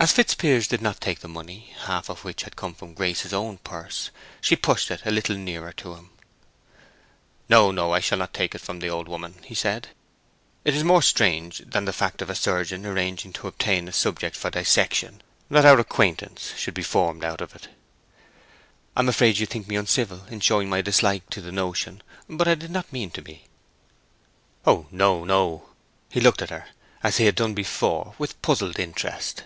[0.00, 3.32] As Fitzpiers did not take up the money (half of which had come from Grace's
[3.32, 4.10] own purse),
[4.40, 6.10] she pushed it a little nearer to him.
[7.48, 7.92] "No, no.
[7.92, 9.90] I shall not take it from the old woman," he said.
[10.64, 14.36] "It is more strange than the fact of a surgeon arranging to obtain a subject
[14.36, 17.68] for dissection that our acquaintance should be formed out of it."
[18.96, 22.02] "I am afraid you think me uncivil in showing my dislike to the notion.
[22.28, 23.44] But I did not mean to be."
[24.66, 25.70] "Oh no, no."
[26.10, 26.66] He looked at her,
[27.02, 29.44] as he had done before, with puzzled interest.